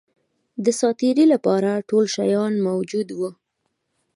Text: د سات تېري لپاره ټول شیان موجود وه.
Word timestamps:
د 0.63 0.65
سات 0.79 0.95
تېري 0.99 1.25
لپاره 1.33 1.83
ټول 1.89 2.05
شیان 2.15 2.53
موجود 2.67 3.07
وه. 3.19 3.31